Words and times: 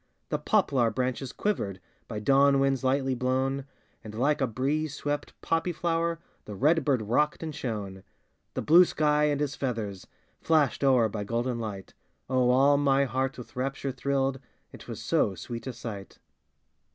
The 0.29 0.39
poplar 0.39 0.89
branches 0.89 1.31
quivered, 1.31 1.79
By 2.07 2.17
dawn 2.17 2.59
winds 2.59 2.83
lightly 2.83 3.13
blown, 3.13 3.65
And 4.03 4.15
like 4.15 4.41
a 4.41 4.47
breeze 4.47 4.95
swept 4.95 5.39
poppy 5.41 5.71
flower 5.71 6.17
The 6.45 6.55
red 6.55 6.83
bird 6.83 7.03
rocked 7.03 7.43
and 7.43 7.53
shone. 7.53 8.01
The 8.55 8.63
blue 8.63 8.83
sky, 8.83 9.25
and 9.25 9.39
his 9.39 9.55
feathers 9.55 10.07
Flashed 10.41 10.83
o'er 10.83 11.07
by 11.07 11.23
golden 11.23 11.59
light, 11.59 11.93
Oh, 12.27 12.49
all 12.49 12.77
my 12.77 13.05
heart 13.05 13.37
with 13.37 13.55
rapture 13.55 13.91
thrilled, 13.91 14.39
It 14.71 14.87
was 14.87 14.99
so 14.99 15.35
sweet 15.35 15.67
a 15.67 15.71
sight! 15.73 16.17